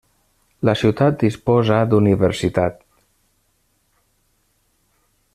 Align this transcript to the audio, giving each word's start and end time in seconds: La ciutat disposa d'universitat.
La 0.67 0.73
ciutat 0.81 1.17
disposa 1.23 1.77
d'universitat. 1.91 2.81